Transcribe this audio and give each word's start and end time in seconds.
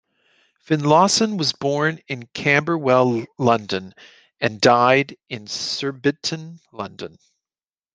Finlason 0.65 1.37
was 1.37 1.53
born 1.53 1.99
in 2.07 2.25
Camberwell, 2.33 3.23
London, 3.37 3.93
and 4.39 4.59
died 4.59 5.15
in 5.29 5.45
Surbiton, 5.45 6.59
London. 6.71 7.19